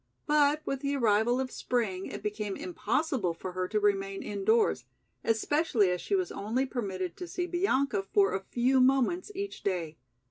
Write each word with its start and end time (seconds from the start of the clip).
But 0.25 0.63
with 0.65 0.79
the 0.81 0.95
arrival 0.95 1.39
of 1.39 1.51
spring 1.51 2.07
it 2.07 2.23
became 2.23 2.55
impossible 2.57 3.35
for 3.35 3.51
her 3.51 3.67
to 3.67 3.79
remain 3.79 4.23
indoors, 4.23 4.85
especially 5.23 5.91
as 5.91 6.01
she 6.01 6.15
was 6.15 6.31
only 6.31 6.65
permitted 6.65 7.15
to 7.17 7.27
see 7.27 7.45
Bianca 7.45 8.01
for 8.11 8.33
a 8.33 8.39
few 8.43 8.79
moments 8.81 9.31
each 9.35 9.61
day. 9.61 9.97